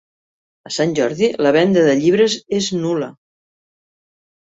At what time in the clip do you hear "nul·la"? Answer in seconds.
2.87-3.11